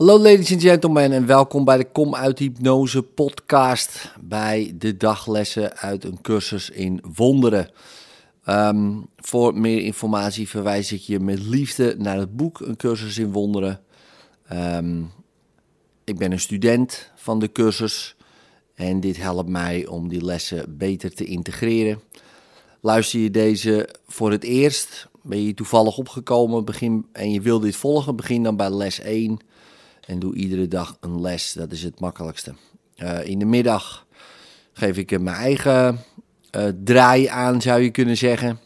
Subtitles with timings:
[0.00, 5.76] Hallo ladies and gentlemen en welkom bij de Kom uit Hypnose podcast bij de daglessen
[5.76, 7.70] uit een cursus in wonderen.
[8.44, 13.32] Ehm, voor meer informatie verwijs ik je met liefde naar het boek Een cursus in
[13.32, 13.80] wonderen.
[14.46, 15.02] Ehm,
[16.04, 18.16] ik ben een student van de cursus
[18.74, 22.00] en dit helpt mij om die lessen beter te integreren.
[22.80, 27.76] Luister je deze voor het eerst, ben je toevallig opgekomen begin, en je wil dit
[27.76, 29.40] volgen, begin dan bij les 1
[30.06, 31.52] en doe iedere dag een les.
[31.52, 32.54] Dat is het makkelijkste.
[32.96, 34.06] Uh, in de middag
[34.72, 36.04] geef ik mijn eigen
[36.56, 38.60] uh, draai aan, zou je kunnen zeggen.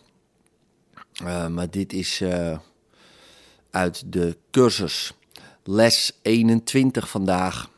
[1.23, 2.23] Uh, maar dit is
[3.71, 5.13] uit de cursus.
[5.65, 7.71] Les 21 vandaag.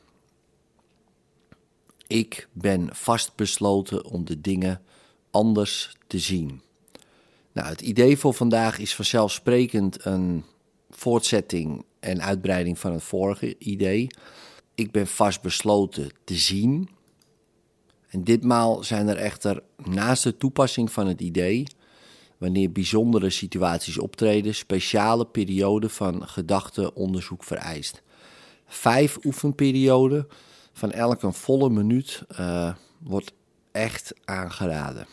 [2.06, 4.82] Ik ben vastbesloten om de dingen
[5.30, 6.60] anders te zien.
[7.52, 10.44] Nou, het idee voor vandaag is vanzelfsprekend een
[10.90, 14.06] voortzetting en uitbreiding van het vorige idee.
[14.74, 16.88] Ik ben vastbesloten te zien.
[18.08, 21.66] En ditmaal zijn er echter naast de toepassing van het idee,
[22.38, 28.02] wanneer bijzondere situaties optreden, speciale perioden van gedachteonderzoek vereist.
[28.66, 30.26] Vijf oefenperioden
[30.72, 33.32] van elk een volle minuut uh, wordt
[33.72, 35.06] echt aangeraden.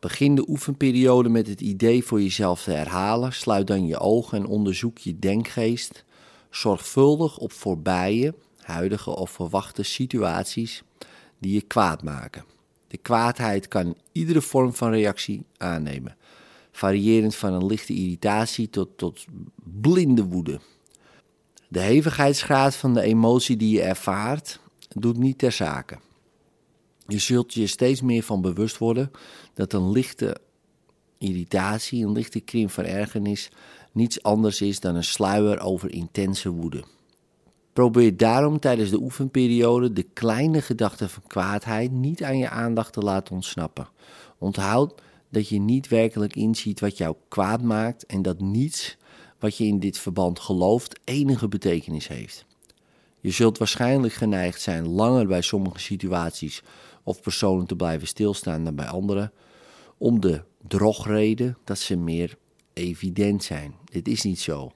[0.00, 3.32] Begin de oefenperiode met het idee voor jezelf te herhalen.
[3.32, 6.04] Sluit dan je ogen en onderzoek je denkgeest
[6.50, 10.82] zorgvuldig op voorbije, huidige of verwachte situaties
[11.38, 12.44] die je kwaad maken.
[12.88, 16.16] De kwaadheid kan iedere vorm van reactie aannemen,
[16.72, 19.24] variërend van een lichte irritatie tot, tot
[19.80, 20.60] blinde woede.
[21.68, 25.98] De hevigheidsgraad van de emotie die je ervaart doet niet ter zake.
[27.06, 29.10] Je zult je steeds meer van bewust worden
[29.54, 30.36] dat een lichte
[31.18, 33.50] irritatie, een lichte krim van ergernis,
[33.92, 36.84] niets anders is dan een sluier over intense woede.
[37.72, 43.00] Probeer daarom tijdens de oefenperiode de kleine gedachten van kwaadheid niet aan je aandacht te
[43.00, 43.88] laten ontsnappen.
[44.38, 48.96] Onthoud dat je niet werkelijk inziet wat jou kwaad maakt en dat niets
[49.38, 52.46] wat je in dit verband gelooft enige betekenis heeft.
[53.20, 56.62] Je zult waarschijnlijk geneigd zijn langer bij sommige situaties
[57.02, 59.32] of personen te blijven stilstaan dan bij anderen,
[59.98, 62.36] om de drogreden dat ze meer
[62.72, 63.74] evident zijn.
[63.84, 64.72] Dit is niet zo.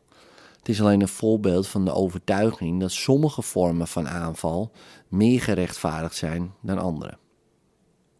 [0.58, 4.72] Het is alleen een voorbeeld van de overtuiging dat sommige vormen van aanval
[5.08, 7.18] meer gerechtvaardigd zijn dan andere.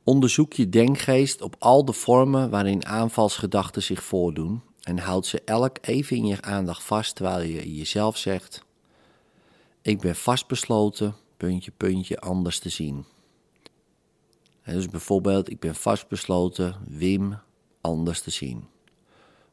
[0.05, 5.77] Onderzoek je denkgeest op al de vormen waarin aanvalsgedachten zich voordoen en houd ze elk
[5.81, 8.65] even in je aandacht vast terwijl je jezelf zegt:
[9.91, 13.05] Ik ben vastbesloten, puntje, puntje, anders te zien.
[14.65, 17.39] dus bijvoorbeeld, ik ben vastbesloten Wim
[17.81, 18.69] anders te zien.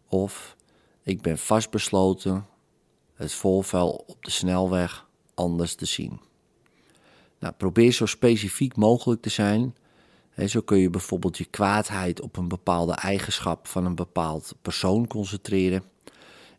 [0.07, 0.55] Of
[1.03, 2.45] ik ben vastbesloten
[3.13, 6.19] het voorval op de snelweg anders te zien.
[7.39, 9.75] Nou, probeer zo specifiek mogelijk te zijn.
[10.47, 15.83] zo kun je bijvoorbeeld je kwaadheid op een bepaalde eigenschap van een bepaald persoon concentreren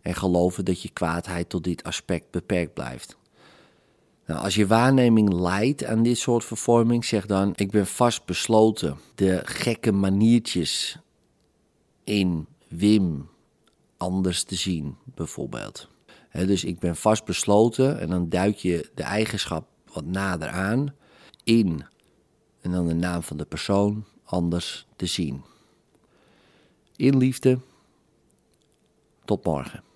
[0.03, 3.17] en geloven dat je kwaadheid tot dit aspect beperkt blijft.
[4.29, 8.97] Nou, als je waarneming leidt aan dit soort vervorming, zeg dan: Ik ben vast besloten
[9.15, 10.99] de gekke maniertjes
[12.05, 13.29] in Wim
[13.97, 15.89] anders te zien, bijvoorbeeld.
[16.33, 20.95] dus ik ben vast besloten en dan duik je de eigenschap wat nader aan
[21.45, 21.85] in
[22.61, 25.43] en dan de naam van de persoon anders te zien.
[26.97, 27.59] In liefde,
[29.25, 29.88] tot morgen.